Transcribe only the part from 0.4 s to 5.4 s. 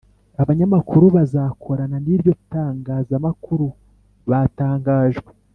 Abanyamakuru bazakorana niryo tangaza makuru batangajwe